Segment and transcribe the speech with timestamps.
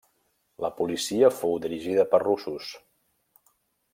[0.63, 2.73] La policia fou dirigida per russos.